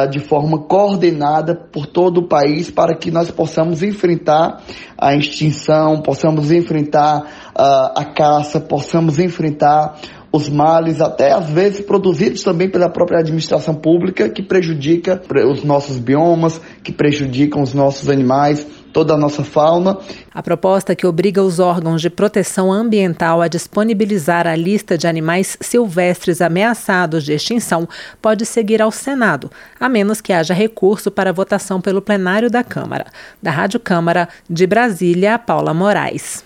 uh, 0.06 0.10
de 0.10 0.20
forma 0.20 0.60
coordenada 0.60 1.56
por 1.56 1.86
todo 1.86 2.20
o 2.20 2.28
país 2.28 2.70
para 2.70 2.96
que 2.96 3.10
nós 3.10 3.32
possamos 3.32 3.82
enfrentar 3.82 4.62
a 4.98 5.16
extinção, 5.16 6.02
possamos 6.02 6.52
enfrentar 6.52 7.41
a 7.56 8.06
caça, 8.06 8.60
possamos 8.60 9.20
enfrentar 9.20 10.00
os 10.32 10.50
males, 10.50 11.02
até 11.02 11.34
às 11.34 11.50
vezes 11.50 11.82
produzidos 11.82 12.42
também 12.42 12.70
pela 12.70 12.90
própria 12.90 13.20
administração 13.20 13.76
pública, 13.76 14.30
que 14.30 14.42
prejudica 14.42 15.22
os 15.50 15.64
nossos 15.64 15.98
biomas, 15.98 16.62
que 16.82 16.92
prejudicam 16.92 17.62
os 17.62 17.74
nossos 17.74 18.10
animais 18.10 18.66
toda 18.92 19.14
a 19.14 19.18
nossa 19.18 19.44
fauna. 19.44 19.98
A 20.34 20.42
proposta 20.42 20.96
que 20.96 21.08
obriga 21.08 21.44
os 21.44 21.60
órgãos 21.60 22.02
de 22.02 22.10
proteção 22.10 22.72
ambiental 22.72 23.42
a 23.42 23.48
disponibilizar 23.48 24.48
a 24.48 24.56
lista 24.56 24.98
de 24.98 25.08
animais 25.08 25.58
silvestres 25.62 26.42
ameaçados 26.42 27.24
de 27.24 27.34
extinção 27.34 27.88
pode 28.22 28.46
seguir 28.46 28.82
ao 28.82 28.92
Senado, 28.92 29.52
a 29.80 29.90
menos 29.90 30.22
que 30.22 30.34
haja 30.34 30.54
recurso 30.54 31.10
para 31.12 31.34
votação 31.34 31.82
pelo 31.82 32.02
plenário 32.02 32.50
da 32.50 32.64
Câmara. 32.64 33.06
Da 33.42 33.52
Rádio 33.52 33.80
Câmara, 33.80 34.28
de 34.50 34.68
Brasília, 34.68 35.40
Paula 35.40 35.74
Moraes. 35.74 36.44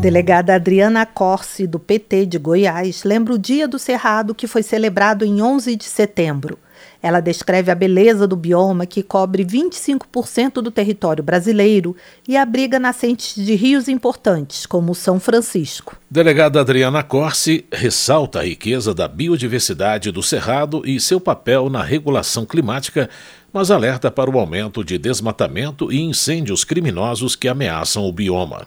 Delegada 0.00 0.54
Adriana 0.54 1.04
Corsi, 1.04 1.66
do 1.66 1.78
PT 1.78 2.24
de 2.24 2.38
Goiás, 2.38 3.04
lembra 3.04 3.34
o 3.34 3.38
Dia 3.38 3.68
do 3.68 3.78
Cerrado 3.78 4.34
que 4.34 4.46
foi 4.46 4.62
celebrado 4.62 5.26
em 5.26 5.42
11 5.42 5.76
de 5.76 5.84
setembro. 5.84 6.58
Ela 7.02 7.20
descreve 7.20 7.70
a 7.70 7.74
beleza 7.74 8.26
do 8.26 8.36
bioma 8.36 8.84
que 8.84 9.02
cobre 9.02 9.44
25% 9.44 10.54
do 10.54 10.70
território 10.70 11.24
brasileiro 11.24 11.96
e 12.28 12.36
abriga 12.36 12.78
nascentes 12.78 13.34
de 13.34 13.54
rios 13.54 13.88
importantes, 13.88 14.66
como 14.66 14.92
o 14.92 14.94
São 14.94 15.18
Francisco. 15.18 15.96
Delegada 16.10 16.60
Adriana 16.60 17.02
Corsi 17.02 17.64
ressalta 17.72 18.40
a 18.40 18.44
riqueza 18.44 18.92
da 18.92 19.08
biodiversidade 19.08 20.10
do 20.10 20.22
Cerrado 20.22 20.82
e 20.84 21.00
seu 21.00 21.18
papel 21.18 21.70
na 21.70 21.82
regulação 21.82 22.44
climática, 22.44 23.08
mas 23.52 23.70
alerta 23.70 24.10
para 24.10 24.30
o 24.30 24.38
aumento 24.38 24.84
de 24.84 24.98
desmatamento 24.98 25.90
e 25.90 26.00
incêndios 26.00 26.64
criminosos 26.64 27.34
que 27.34 27.48
ameaçam 27.48 28.04
o 28.04 28.12
bioma. 28.12 28.64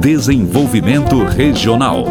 Desenvolvimento 0.00 1.24
Regional. 1.24 2.04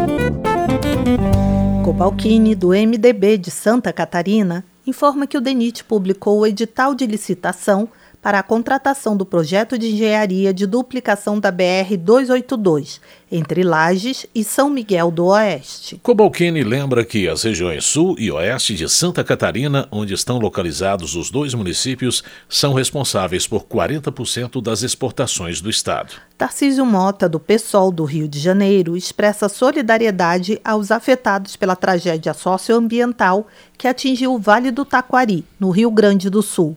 Cobalcini, 1.88 2.54
do 2.54 2.68
MDB 2.74 3.38
de 3.38 3.50
Santa 3.50 3.94
Catarina, 3.94 4.62
informa 4.86 5.26
que 5.26 5.38
o 5.38 5.40
DENIT 5.40 5.84
publicou 5.84 6.40
o 6.40 6.46
edital 6.46 6.94
de 6.94 7.06
licitação 7.06 7.88
para 8.22 8.38
a 8.38 8.42
contratação 8.42 9.16
do 9.16 9.24
projeto 9.24 9.78
de 9.78 9.88
engenharia 9.88 10.52
de 10.52 10.66
duplicação 10.66 11.38
da 11.38 11.52
BR-282 11.52 13.00
entre 13.30 13.62
Lages 13.62 14.26
e 14.34 14.42
São 14.42 14.70
Miguel 14.70 15.10
do 15.10 15.26
Oeste. 15.26 16.00
Cobalcini 16.02 16.64
lembra 16.64 17.04
que 17.04 17.28
as 17.28 17.42
regiões 17.42 17.84
sul 17.84 18.16
e 18.18 18.30
oeste 18.30 18.74
de 18.74 18.88
Santa 18.88 19.22
Catarina, 19.22 19.86
onde 19.90 20.14
estão 20.14 20.38
localizados 20.38 21.14
os 21.14 21.30
dois 21.30 21.54
municípios, 21.54 22.24
são 22.48 22.72
responsáveis 22.72 23.46
por 23.46 23.64
40% 23.64 24.62
das 24.62 24.82
exportações 24.82 25.60
do 25.60 25.68
estado. 25.68 26.14
Tarcísio 26.36 26.86
Mota, 26.86 27.28
do 27.28 27.38
PSOL 27.38 27.92
do 27.92 28.04
Rio 28.04 28.28
de 28.28 28.38
Janeiro, 28.38 28.96
expressa 28.96 29.48
solidariedade 29.48 30.60
aos 30.64 30.90
afetados 30.90 31.56
pela 31.56 31.76
tragédia 31.76 32.32
socioambiental 32.32 33.46
que 33.76 33.86
atingiu 33.86 34.34
o 34.34 34.38
Vale 34.38 34.70
do 34.70 34.84
Taquari, 34.84 35.44
no 35.60 35.70
Rio 35.70 35.90
Grande 35.90 36.30
do 36.30 36.42
Sul. 36.42 36.76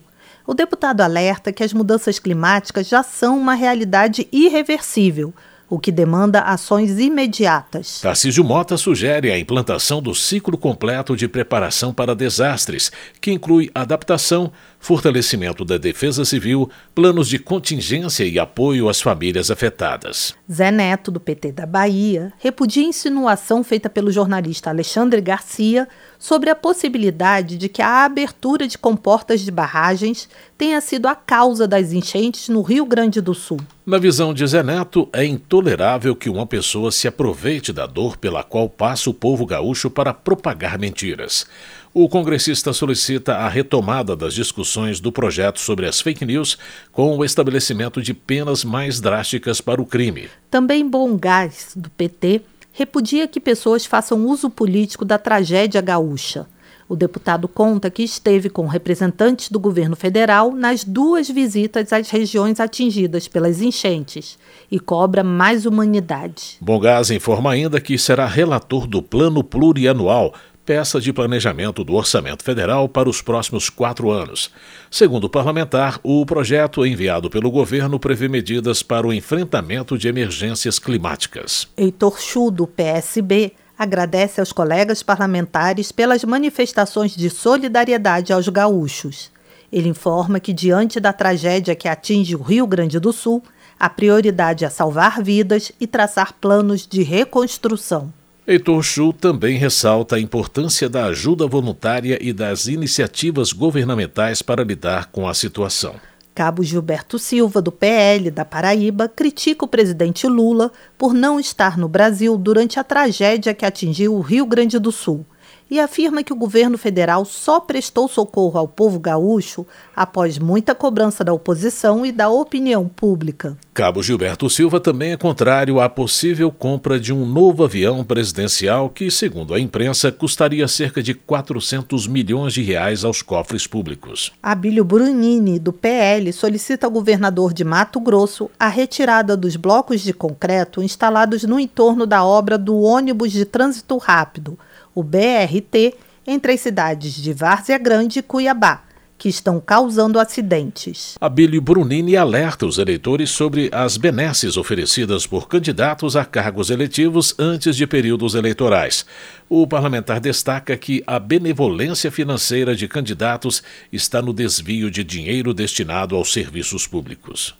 O 0.51 0.53
deputado 0.53 0.99
alerta 0.99 1.53
que 1.53 1.63
as 1.63 1.71
mudanças 1.71 2.19
climáticas 2.19 2.85
já 2.85 3.01
são 3.03 3.39
uma 3.39 3.53
realidade 3.53 4.27
irreversível, 4.33 5.33
o 5.69 5.79
que 5.79 5.93
demanda 5.93 6.41
ações 6.41 6.99
imediatas. 6.99 8.01
Tarcísio 8.01 8.43
Mota 8.43 8.75
sugere 8.75 9.31
a 9.31 9.39
implantação 9.39 10.01
do 10.01 10.13
ciclo 10.13 10.57
completo 10.57 11.15
de 11.15 11.29
preparação 11.29 11.93
para 11.93 12.13
desastres, 12.13 12.91
que 13.21 13.31
inclui 13.31 13.71
adaptação, 13.73 14.51
fortalecimento 14.81 15.63
da 15.63 15.77
defesa 15.77 16.25
civil, 16.25 16.69
planos 16.93 17.29
de 17.29 17.37
contingência 17.37 18.25
e 18.25 18.39
apoio 18.39 18.89
às 18.89 18.99
famílias 18.99 19.51
afetadas. 19.51 20.35
Zé 20.51 20.71
Neto, 20.71 21.11
do 21.11 21.19
PT 21.19 21.51
da 21.51 21.67
Bahia, 21.67 22.33
repudia 22.39 22.83
a 22.83 22.87
insinuação 22.87 23.63
feita 23.63 23.89
pelo 23.89 24.11
jornalista 24.11 24.71
Alexandre 24.71 25.21
Garcia 25.21 25.87
sobre 26.17 26.49
a 26.49 26.55
possibilidade 26.55 27.57
de 27.57 27.69
que 27.69 27.81
a 27.81 28.05
abertura 28.05 28.67
de 28.67 28.77
comportas 28.77 29.41
de 29.41 29.51
barragens 29.51 30.27
tenha 30.57 30.81
sido 30.81 31.07
a 31.07 31.15
causa 31.15 31.67
das 31.67 31.93
enchentes 31.93 32.49
no 32.49 32.61
Rio 32.61 32.85
Grande 32.85 33.21
do 33.21 33.33
Sul. 33.33 33.59
Na 33.85 33.97
visão 33.97 34.33
de 34.33 34.45
Zé 34.45 34.61
Neto, 34.61 35.09
é 35.11 35.25
intolerável 35.25 36.15
que 36.15 36.29
uma 36.29 36.45
pessoa 36.45 36.91
se 36.91 37.07
aproveite 37.07 37.73
da 37.73 37.87
dor 37.87 38.15
pela 38.17 38.43
qual 38.43 38.69
passa 38.69 39.09
o 39.09 39.13
povo 39.13 39.45
gaúcho 39.45 39.89
para 39.89 40.13
propagar 40.13 40.77
mentiras. 40.77 41.47
O 41.93 42.07
congressista 42.07 42.71
solicita 42.71 43.35
a 43.35 43.49
retomada 43.49 44.15
das 44.15 44.33
discussões 44.33 45.01
do 45.01 45.11
projeto 45.11 45.59
sobre 45.59 45.85
as 45.85 45.99
fake 45.99 46.23
news 46.25 46.57
com 46.89 47.17
o 47.17 47.25
estabelecimento 47.25 48.01
de 48.01 48.13
penas 48.13 48.63
mais 48.63 49.01
drásticas 49.01 49.59
para 49.59 49.81
o 49.81 49.85
crime. 49.85 50.29
Também 50.49 50.89
Bom 50.89 51.17
Gás, 51.17 51.73
do 51.75 51.89
PT, 51.89 52.43
repudia 52.71 53.27
que 53.27 53.41
pessoas 53.41 53.85
façam 53.85 54.25
uso 54.25 54.49
político 54.49 55.03
da 55.03 55.17
tragédia 55.17 55.81
gaúcha. 55.81 56.47
O 56.87 56.95
deputado 56.95 57.47
conta 57.47 57.89
que 57.89 58.03
esteve 58.03 58.49
com 58.49 58.67
representantes 58.67 59.49
do 59.49 59.57
governo 59.57 59.95
federal 59.95 60.51
nas 60.51 60.83
duas 60.83 61.29
visitas 61.29 61.93
às 61.93 62.09
regiões 62.09 62.59
atingidas 62.59 63.29
pelas 63.29 63.61
enchentes 63.61 64.37
e 64.69 64.77
cobra 64.77 65.23
mais 65.23 65.65
humanidade. 65.65 66.57
Bongás 66.59 67.09
informa 67.09 67.51
ainda 67.51 67.79
que 67.79 67.97
será 67.97 68.25
relator 68.25 68.85
do 68.87 69.01
Plano 69.01 69.41
Plurianual 69.41 70.33
peça 70.65 70.99
de 70.99 71.11
planejamento 71.11 71.83
do 71.83 71.93
Orçamento 71.93 72.43
Federal 72.43 72.87
para 72.87 73.09
os 73.09 73.21
próximos 73.21 73.69
quatro 73.69 74.11
anos. 74.11 74.51
Segundo 74.89 75.25
o 75.25 75.29
parlamentar, 75.29 75.99
o 76.03 76.25
projeto 76.25 76.85
enviado 76.85 77.29
pelo 77.29 77.49
governo 77.49 77.99
prevê 77.99 78.27
medidas 78.27 78.83
para 78.83 79.07
o 79.07 79.13
enfrentamento 79.13 79.97
de 79.97 80.07
emergências 80.07 80.79
climáticas. 80.79 81.67
Heitor 81.75 82.19
Chu, 82.19 82.51
do 82.51 82.67
PSB, 82.67 83.53
agradece 83.77 84.39
aos 84.39 84.51
colegas 84.51 85.01
parlamentares 85.01 85.91
pelas 85.91 86.23
manifestações 86.23 87.15
de 87.15 87.29
solidariedade 87.29 88.31
aos 88.31 88.47
gaúchos. 88.47 89.31
Ele 89.71 89.89
informa 89.89 90.39
que, 90.39 90.53
diante 90.53 90.99
da 90.99 91.11
tragédia 91.11 91.75
que 91.75 91.87
atinge 91.87 92.35
o 92.35 92.41
Rio 92.41 92.67
Grande 92.67 92.99
do 92.99 93.11
Sul, 93.11 93.41
a 93.79 93.89
prioridade 93.89 94.63
é 94.63 94.69
salvar 94.69 95.23
vidas 95.23 95.71
e 95.79 95.87
traçar 95.87 96.33
planos 96.39 96.85
de 96.85 97.01
reconstrução. 97.01 98.13
Heitor 98.47 98.81
Chu 98.81 99.13
também 99.13 99.55
ressalta 99.57 100.15
a 100.15 100.19
importância 100.19 100.89
da 100.89 101.05
ajuda 101.05 101.45
voluntária 101.45 102.17
e 102.19 102.33
das 102.33 102.65
iniciativas 102.65 103.53
governamentais 103.53 104.41
para 104.41 104.63
lidar 104.63 105.11
com 105.11 105.27
a 105.27 105.33
situação. 105.33 105.93
Cabo 106.33 106.63
Gilberto 106.63 107.19
Silva, 107.19 107.61
do 107.61 107.71
PL 107.71 108.31
da 108.31 108.43
Paraíba, 108.43 109.07
critica 109.07 109.63
o 109.63 109.67
presidente 109.67 110.25
Lula 110.25 110.71
por 110.97 111.13
não 111.13 111.39
estar 111.39 111.77
no 111.77 111.87
Brasil 111.87 112.35
durante 112.35 112.79
a 112.79 112.83
tragédia 112.83 113.53
que 113.53 113.65
atingiu 113.65 114.15
o 114.15 114.21
Rio 114.21 114.47
Grande 114.47 114.79
do 114.79 114.91
Sul 114.91 115.23
e 115.71 115.79
afirma 115.79 116.21
que 116.21 116.33
o 116.33 116.35
governo 116.35 116.77
federal 116.77 117.23
só 117.23 117.57
prestou 117.61 118.09
socorro 118.09 118.59
ao 118.59 118.67
povo 118.67 118.99
gaúcho 118.99 119.65
após 119.95 120.37
muita 120.37 120.75
cobrança 120.75 121.23
da 121.23 121.31
oposição 121.31 122.05
e 122.05 122.11
da 122.11 122.27
opinião 122.27 122.89
pública. 122.89 123.57
Cabo 123.73 124.03
Gilberto 124.03 124.49
Silva 124.49 124.81
também 124.81 125.13
é 125.13 125.17
contrário 125.17 125.79
à 125.79 125.87
possível 125.87 126.51
compra 126.51 126.99
de 126.99 127.13
um 127.13 127.25
novo 127.25 127.63
avião 127.63 128.03
presidencial 128.03 128.89
que, 128.89 129.09
segundo 129.09 129.53
a 129.53 129.59
imprensa, 129.61 130.11
custaria 130.11 130.67
cerca 130.67 131.01
de 131.01 131.13
400 131.13 132.05
milhões 132.05 132.53
de 132.53 132.61
reais 132.61 133.05
aos 133.05 133.21
cofres 133.21 133.65
públicos. 133.65 134.33
Abílio 134.43 134.83
Brunini, 134.83 135.57
do 135.57 135.71
PL, 135.71 136.33
solicita 136.33 136.85
ao 136.85 136.91
governador 136.91 137.53
de 137.53 137.63
Mato 137.63 138.01
Grosso 138.01 138.51
a 138.59 138.67
retirada 138.67 139.37
dos 139.37 139.55
blocos 139.55 140.01
de 140.01 140.11
concreto 140.11 140.83
instalados 140.83 141.43
no 141.43 141.57
entorno 141.57 142.05
da 142.05 142.25
obra 142.25 142.57
do 142.57 142.77
ônibus 142.81 143.31
de 143.31 143.45
trânsito 143.45 143.97
rápido 143.97 144.59
o 144.93 145.03
BRT, 145.03 145.95
entre 146.25 146.53
as 146.53 146.61
cidades 146.61 147.15
de 147.15 147.33
Várzea 147.33 147.77
Grande 147.77 148.19
e 148.19 148.21
Cuiabá, 148.21 148.83
que 149.21 149.29
estão 149.29 149.59
causando 149.59 150.19
acidentes. 150.19 151.15
Abílio 151.21 151.61
Brunini 151.61 152.17
alerta 152.17 152.65
os 152.65 152.79
eleitores 152.79 153.29
sobre 153.29 153.69
as 153.71 153.95
benesses 153.95 154.57
oferecidas 154.57 155.27
por 155.27 155.47
candidatos 155.47 156.15
a 156.15 156.25
cargos 156.25 156.71
eletivos 156.71 157.35
antes 157.37 157.75
de 157.75 157.85
períodos 157.85 158.33
eleitorais. 158.33 159.05
O 159.47 159.67
parlamentar 159.67 160.19
destaca 160.19 160.75
que 160.75 161.03
a 161.05 161.19
benevolência 161.19 162.11
financeira 162.11 162.75
de 162.75 162.87
candidatos 162.87 163.61
está 163.93 164.23
no 164.23 164.33
desvio 164.33 164.89
de 164.89 165.03
dinheiro 165.03 165.53
destinado 165.53 166.15
aos 166.15 166.33
serviços 166.33 166.87
públicos. 166.87 167.53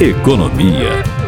Economia. 0.00 1.23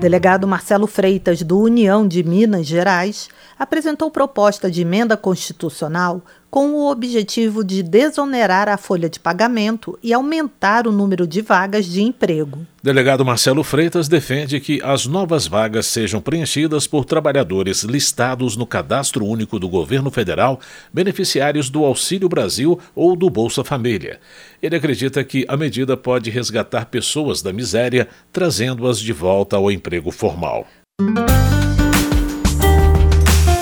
Delegado 0.00 0.46
Marcelo 0.46 0.86
Freitas, 0.86 1.42
do 1.42 1.58
União 1.58 2.06
de 2.06 2.22
Minas 2.22 2.68
Gerais, 2.68 3.28
apresentou 3.58 4.12
proposta 4.12 4.70
de 4.70 4.82
emenda 4.82 5.16
constitucional 5.16 6.22
com 6.50 6.72
o 6.72 6.90
objetivo 6.90 7.62
de 7.62 7.82
desonerar 7.82 8.68
a 8.68 8.76
folha 8.76 9.08
de 9.08 9.20
pagamento 9.20 9.98
e 10.02 10.12
aumentar 10.12 10.86
o 10.86 10.92
número 10.92 11.26
de 11.26 11.42
vagas 11.42 11.86
de 11.86 12.02
emprego. 12.02 12.66
Delegado 12.82 13.24
Marcelo 13.24 13.62
Freitas 13.62 14.08
defende 14.08 14.60
que 14.60 14.80
as 14.82 15.04
novas 15.04 15.46
vagas 15.46 15.86
sejam 15.86 16.20
preenchidas 16.20 16.86
por 16.86 17.04
trabalhadores 17.04 17.82
listados 17.82 18.56
no 18.56 18.66
Cadastro 18.66 19.26
Único 19.26 19.58
do 19.58 19.68
Governo 19.68 20.10
Federal, 20.10 20.60
beneficiários 20.92 21.68
do 21.68 21.84
Auxílio 21.84 22.28
Brasil 22.28 22.78
ou 22.94 23.14
do 23.14 23.28
Bolsa 23.28 23.62
Família. 23.62 24.18
Ele 24.62 24.76
acredita 24.76 25.22
que 25.22 25.44
a 25.48 25.56
medida 25.56 25.96
pode 25.96 26.30
resgatar 26.30 26.86
pessoas 26.86 27.42
da 27.42 27.52
miséria, 27.52 28.08
trazendo-as 28.32 28.98
de 28.98 29.12
volta 29.12 29.56
ao 29.56 29.70
emprego 29.70 30.10
formal. 30.10 30.66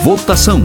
Votação. 0.03 0.63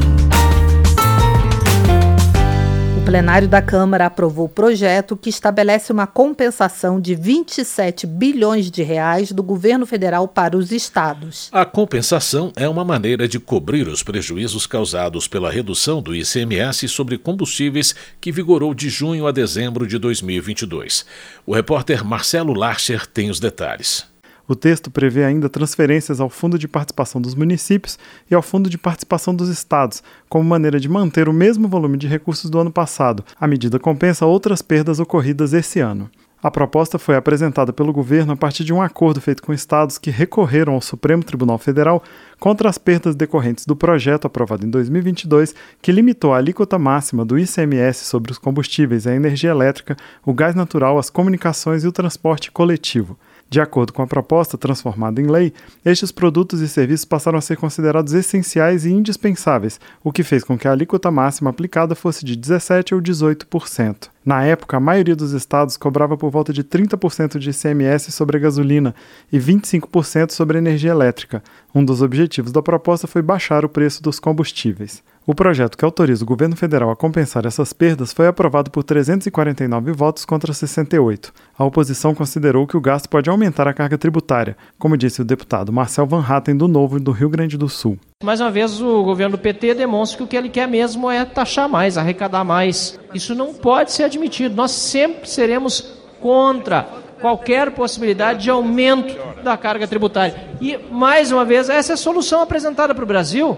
O 3.01 3.03
plenário 3.03 3.47
da 3.47 3.63
Câmara 3.63 4.05
aprovou 4.05 4.45
o 4.45 4.49
projeto 4.49 5.17
que 5.17 5.27
estabelece 5.27 5.91
uma 5.91 6.05
compensação 6.05 7.01
de 7.01 7.15
27 7.15 8.05
bilhões 8.05 8.69
de 8.69 8.83
reais 8.83 9.31
do 9.31 9.41
governo 9.41 9.87
federal 9.87 10.27
para 10.27 10.55
os 10.55 10.71
estados. 10.71 11.49
A 11.51 11.65
compensação 11.65 12.53
é 12.55 12.69
uma 12.69 12.85
maneira 12.85 13.27
de 13.27 13.39
cobrir 13.39 13.87
os 13.87 14.03
prejuízos 14.03 14.67
causados 14.67 15.27
pela 15.27 15.51
redução 15.51 15.99
do 15.99 16.15
ICMS 16.15 16.87
sobre 16.87 17.17
combustíveis 17.17 17.95
que 18.21 18.31
vigorou 18.31 18.71
de 18.71 18.87
junho 18.87 19.25
a 19.25 19.31
dezembro 19.31 19.87
de 19.87 19.97
2022. 19.97 21.03
O 21.43 21.55
repórter 21.55 22.05
Marcelo 22.05 22.53
Larcher 22.53 23.07
tem 23.07 23.31
os 23.31 23.39
detalhes. 23.39 24.10
O 24.51 24.55
texto 24.55 24.91
prevê 24.91 25.23
ainda 25.23 25.47
transferências 25.47 26.19
ao 26.19 26.29
Fundo 26.29 26.59
de 26.59 26.67
Participação 26.67 27.21
dos 27.21 27.35
Municípios 27.35 27.97
e 28.29 28.35
ao 28.35 28.41
Fundo 28.41 28.69
de 28.69 28.77
Participação 28.77 29.33
dos 29.33 29.47
Estados, 29.47 30.03
como 30.27 30.43
maneira 30.43 30.77
de 30.77 30.89
manter 30.89 31.29
o 31.29 31.33
mesmo 31.33 31.69
volume 31.69 31.97
de 31.97 32.05
recursos 32.05 32.49
do 32.49 32.59
ano 32.59 32.69
passado. 32.69 33.23
A 33.39 33.47
medida 33.47 33.79
compensa 33.79 34.25
outras 34.25 34.61
perdas 34.61 34.99
ocorridas 34.99 35.53
esse 35.53 35.79
ano. 35.79 36.11
A 36.43 36.51
proposta 36.51 36.99
foi 36.99 37.15
apresentada 37.15 37.71
pelo 37.71 37.93
governo 37.93 38.33
a 38.33 38.35
partir 38.35 38.65
de 38.65 38.73
um 38.73 38.81
acordo 38.81 39.21
feito 39.21 39.41
com 39.41 39.53
estados 39.53 39.97
que 39.97 40.09
recorreram 40.09 40.73
ao 40.73 40.81
Supremo 40.81 41.23
Tribunal 41.23 41.57
Federal 41.57 42.03
contra 42.37 42.67
as 42.67 42.77
perdas 42.77 43.15
decorrentes 43.15 43.65
do 43.65 43.73
projeto 43.73 44.27
aprovado 44.27 44.65
em 44.65 44.69
2022, 44.69 45.55
que 45.81 45.93
limitou 45.93 46.33
a 46.33 46.37
alíquota 46.37 46.77
máxima 46.77 47.23
do 47.23 47.39
ICMS 47.39 48.03
sobre 48.03 48.33
os 48.33 48.37
combustíveis, 48.37 49.07
a 49.07 49.15
energia 49.15 49.51
elétrica, 49.51 49.95
o 50.25 50.33
gás 50.33 50.55
natural, 50.55 50.99
as 50.99 51.09
comunicações 51.09 51.85
e 51.85 51.87
o 51.87 51.91
transporte 51.93 52.51
coletivo. 52.51 53.17
De 53.51 53.59
acordo 53.59 53.91
com 53.91 54.01
a 54.01 54.07
proposta 54.07 54.57
transformada 54.57 55.21
em 55.21 55.27
lei, 55.27 55.51
estes 55.83 56.09
produtos 56.09 56.61
e 56.61 56.69
serviços 56.69 57.03
passaram 57.03 57.37
a 57.37 57.41
ser 57.41 57.57
considerados 57.57 58.13
essenciais 58.13 58.85
e 58.85 58.91
indispensáveis, 58.93 59.77
o 60.01 60.09
que 60.09 60.23
fez 60.23 60.41
com 60.41 60.57
que 60.57 60.69
a 60.69 60.71
alíquota 60.71 61.11
máxima 61.11 61.49
aplicada 61.49 61.93
fosse 61.93 62.23
de 62.23 62.37
17% 62.37 62.93
ou 62.93 63.01
18%. 63.01 64.07
Na 64.25 64.41
época, 64.45 64.77
a 64.77 64.79
maioria 64.79 65.17
dos 65.17 65.33
estados 65.33 65.75
cobrava 65.75 66.15
por 66.15 66.31
volta 66.31 66.53
de 66.53 66.63
30% 66.63 67.37
de 67.37 67.49
ICMS 67.49 68.13
sobre 68.13 68.37
a 68.37 68.39
gasolina 68.39 68.95
e 69.29 69.37
25% 69.37 70.31
sobre 70.31 70.57
a 70.57 70.61
energia 70.61 70.91
elétrica. 70.91 71.43
Um 71.75 71.83
dos 71.83 72.01
objetivos 72.01 72.53
da 72.53 72.61
proposta 72.61 73.05
foi 73.05 73.21
baixar 73.21 73.65
o 73.65 73.69
preço 73.69 74.01
dos 74.01 74.17
combustíveis. 74.17 75.03
O 75.31 75.33
projeto 75.33 75.77
que 75.77 75.85
autoriza 75.85 76.25
o 76.25 76.27
governo 76.27 76.57
federal 76.57 76.91
a 76.91 76.95
compensar 76.95 77.45
essas 77.45 77.71
perdas 77.71 78.11
foi 78.11 78.27
aprovado 78.27 78.69
por 78.69 78.83
349 78.83 79.93
votos 79.93 80.25
contra 80.25 80.51
68. 80.51 81.31
A 81.57 81.63
oposição 81.63 82.13
considerou 82.13 82.67
que 82.67 82.75
o 82.75 82.81
gasto 82.81 83.07
pode 83.07 83.29
aumentar 83.29 83.65
a 83.65 83.73
carga 83.73 83.97
tributária, 83.97 84.57
como 84.77 84.97
disse 84.97 85.21
o 85.21 85.23
deputado 85.23 85.71
Marcel 85.71 86.05
Van 86.05 86.21
Hatten, 86.21 86.57
do 86.57 86.67
Novo 86.67 86.99
do 86.99 87.13
Rio 87.13 87.29
Grande 87.29 87.57
do 87.57 87.69
Sul. 87.69 87.97
Mais 88.21 88.41
uma 88.41 88.51
vez, 88.51 88.81
o 88.81 89.03
governo 89.05 89.37
do 89.37 89.41
PT 89.41 89.73
demonstra 89.73 90.17
que 90.17 90.23
o 90.25 90.27
que 90.27 90.35
ele 90.35 90.49
quer 90.49 90.67
mesmo 90.67 91.09
é 91.09 91.23
taxar 91.23 91.69
mais, 91.69 91.97
arrecadar 91.97 92.43
mais. 92.43 92.99
Isso 93.13 93.33
não 93.33 93.53
pode 93.53 93.93
ser 93.93 94.03
admitido. 94.03 94.53
Nós 94.53 94.71
sempre 94.71 95.29
seremos 95.29 95.97
contra 96.19 96.85
qualquer 97.21 97.71
possibilidade 97.71 98.43
de 98.43 98.49
aumento 98.49 99.15
da 99.41 99.55
carga 99.55 99.87
tributária. 99.87 100.35
E, 100.59 100.77
mais 100.91 101.31
uma 101.31 101.45
vez, 101.45 101.69
essa 101.69 101.93
é 101.93 101.95
a 101.95 101.97
solução 101.97 102.41
apresentada 102.41 102.93
para 102.93 103.05
o 103.05 103.07
Brasil. 103.07 103.57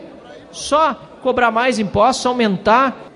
Só 0.51 1.12
cobrar 1.23 1.49
mais 1.49 1.79
impostos, 1.79 2.25
aumentar 2.25 3.09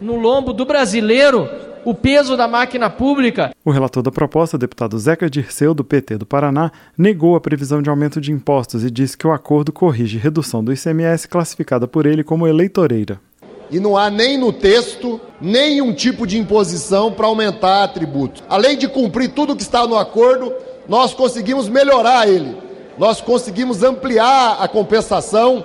no 0.00 0.16
lombo 0.16 0.52
do 0.52 0.66
brasileiro 0.66 1.48
o 1.84 1.94
peso 1.94 2.36
da 2.36 2.46
máquina 2.46 2.88
pública. 2.88 3.52
O 3.64 3.70
relator 3.70 4.02
da 4.02 4.12
proposta, 4.12 4.56
deputado 4.56 4.98
Zeca 4.98 5.28
Dirceu, 5.28 5.74
do 5.74 5.84
PT 5.84 6.18
do 6.18 6.26
Paraná, 6.26 6.70
negou 6.96 7.36
a 7.36 7.40
previsão 7.40 7.82
de 7.82 7.90
aumento 7.90 8.20
de 8.20 8.32
impostos 8.32 8.84
e 8.84 8.90
disse 8.90 9.16
que 9.16 9.26
o 9.26 9.32
acordo 9.32 9.72
corrige 9.72 10.18
redução 10.18 10.62
do 10.62 10.72
ICMS 10.72 11.26
classificada 11.26 11.88
por 11.88 12.06
ele 12.06 12.22
como 12.22 12.46
eleitoreira. 12.46 13.20
E 13.70 13.80
não 13.80 13.96
há 13.96 14.10
nem 14.10 14.38
no 14.38 14.52
texto 14.52 15.20
nenhum 15.40 15.92
tipo 15.92 16.26
de 16.26 16.38
imposição 16.38 17.10
para 17.10 17.26
aumentar 17.26 17.88
tributos. 17.88 18.42
Além 18.48 18.76
de 18.76 18.88
cumprir 18.88 19.30
tudo 19.30 19.56
que 19.56 19.62
está 19.62 19.86
no 19.86 19.98
acordo, 19.98 20.52
nós 20.86 21.14
conseguimos 21.14 21.68
melhorar 21.68 22.28
ele. 22.28 22.56
Nós 22.98 23.20
conseguimos 23.20 23.82
ampliar 23.82 24.58
a 24.60 24.68
compensação 24.68 25.64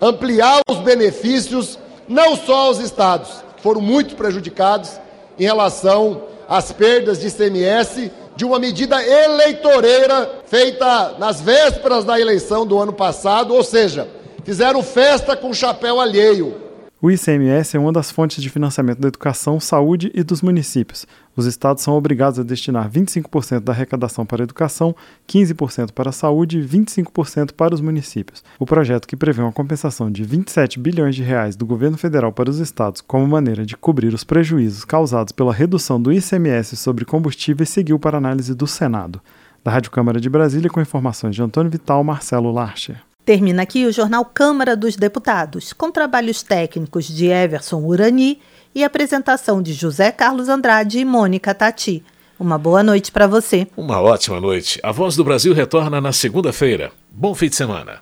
ampliar 0.00 0.60
os 0.68 0.78
benefícios 0.78 1.78
não 2.08 2.36
só 2.36 2.66
aos 2.66 2.78
estados, 2.78 3.28
que 3.56 3.62
foram 3.62 3.80
muito 3.80 4.16
prejudicados 4.16 4.92
em 5.38 5.44
relação 5.44 6.22
às 6.48 6.72
perdas 6.72 7.20
de 7.20 7.28
ICMS 7.28 8.10
de 8.34 8.44
uma 8.44 8.58
medida 8.58 9.02
eleitoreira 9.02 10.40
feita 10.46 11.16
nas 11.18 11.40
vésperas 11.40 12.04
da 12.04 12.18
eleição 12.18 12.66
do 12.66 12.78
ano 12.78 12.92
passado, 12.92 13.54
ou 13.54 13.62
seja, 13.62 14.08
fizeram 14.44 14.82
festa 14.82 15.36
com 15.36 15.52
chapéu 15.52 16.00
alheio. 16.00 16.69
O 17.02 17.10
ICMS 17.10 17.78
é 17.78 17.80
uma 17.80 17.94
das 17.94 18.10
fontes 18.10 18.42
de 18.42 18.50
financiamento 18.50 18.98
da 18.98 19.08
educação, 19.08 19.58
saúde 19.58 20.12
e 20.14 20.22
dos 20.22 20.42
municípios. 20.42 21.06
Os 21.34 21.46
estados 21.46 21.82
são 21.82 21.94
obrigados 21.94 22.38
a 22.38 22.42
destinar 22.42 22.90
25% 22.90 23.60
da 23.60 23.72
arrecadação 23.72 24.26
para 24.26 24.42
a 24.42 24.44
educação, 24.44 24.94
15% 25.26 25.92
para 25.92 26.10
a 26.10 26.12
saúde 26.12 26.58
e 26.58 26.62
25% 26.62 27.52
para 27.54 27.74
os 27.74 27.80
municípios. 27.80 28.44
O 28.58 28.66
projeto, 28.66 29.08
que 29.08 29.16
prevê 29.16 29.40
uma 29.40 29.50
compensação 29.50 30.10
de 30.10 30.22
27 30.22 30.78
bilhões 30.78 31.16
de 31.16 31.22
reais 31.22 31.56
do 31.56 31.64
governo 31.64 31.96
federal 31.96 32.34
para 32.34 32.50
os 32.50 32.58
estados 32.58 33.00
como 33.00 33.26
maneira 33.26 33.64
de 33.64 33.78
cobrir 33.78 34.12
os 34.12 34.22
prejuízos 34.22 34.84
causados 34.84 35.32
pela 35.32 35.54
redução 35.54 35.98
do 35.98 36.12
ICMS 36.12 36.76
sobre 36.76 37.06
combustíveis, 37.06 37.70
seguiu 37.70 37.98
para 37.98 38.18
análise 38.18 38.54
do 38.54 38.66
Senado. 38.66 39.22
Da 39.64 39.70
Rádio 39.70 39.90
Câmara 39.90 40.20
de 40.20 40.28
Brasília, 40.28 40.68
com 40.68 40.82
informações 40.82 41.34
de 41.34 41.42
Antônio 41.42 41.70
Vital, 41.70 42.04
Marcelo 42.04 42.52
Larcher. 42.52 43.00
Termina 43.24 43.62
aqui 43.62 43.86
o 43.86 43.92
jornal 43.92 44.24
Câmara 44.24 44.74
dos 44.74 44.96
Deputados, 44.96 45.72
com 45.72 45.90
trabalhos 45.90 46.42
técnicos 46.42 47.06
de 47.06 47.26
Everson 47.26 47.82
Urani 47.82 48.40
e 48.74 48.82
apresentação 48.82 49.62
de 49.62 49.72
José 49.72 50.10
Carlos 50.10 50.48
Andrade 50.48 50.98
e 50.98 51.04
Mônica 51.04 51.54
Tati. 51.54 52.02
Uma 52.38 52.56
boa 52.56 52.82
noite 52.82 53.12
para 53.12 53.26
você. 53.26 53.68
Uma 53.76 54.00
ótima 54.00 54.40
noite. 54.40 54.80
A 54.82 54.90
Voz 54.90 55.14
do 55.14 55.22
Brasil 55.22 55.52
retorna 55.52 56.00
na 56.00 56.12
segunda-feira. 56.12 56.90
Bom 57.10 57.34
fim 57.34 57.48
de 57.48 57.56
semana. 57.56 58.00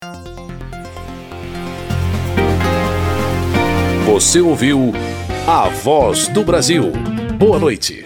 Você 4.06 4.40
ouviu 4.40 4.92
A 5.46 5.68
Voz 5.68 6.28
do 6.28 6.44
Brasil. 6.44 6.92
Boa 7.36 7.58
noite. 7.58 8.04